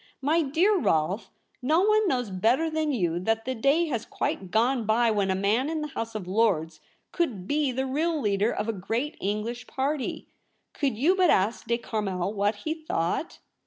My 0.23 0.41
dear 0.41 0.79
Rolfe, 0.79 1.29
no 1.61 1.81
one 1.81 2.07
knows 2.07 2.31
better 2.31 2.71
than 2.71 2.91
you 2.91 3.19
that 3.19 3.45
the 3.45 3.53
day 3.53 3.85
has 3.85 4.03
quite 4.03 4.49
gone 4.49 4.83
by 4.83 5.11
when 5.11 5.29
a 5.29 5.35
man 5.35 5.69
in 5.69 5.81
the 5.81 5.89
House 5.89 6.15
of 6.15 6.27
Lords 6.27 6.79
could 7.11 7.47
be 7.47 7.71
the 7.71 7.85
real 7.85 8.19
leader 8.19 8.51
of 8.51 8.67
a 8.67 8.73
great 8.73 9.15
English 9.21 9.67
party. 9.67 10.25
Could 10.73 10.97
you 10.97 11.15
but 11.15 11.29
ask 11.29 11.67
De 11.67 11.77
Carmel 11.77 12.33
what 12.33 12.55
he 12.65 12.73
thought 12.73 13.37